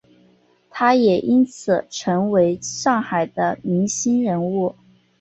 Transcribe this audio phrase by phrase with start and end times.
[0.71, 4.73] 他也因此成为上海的明星人物。